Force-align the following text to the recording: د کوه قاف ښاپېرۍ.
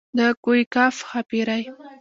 د 0.17 0.19
کوه 0.43 0.57
قاف 0.73 0.95
ښاپېرۍ. 1.09 1.63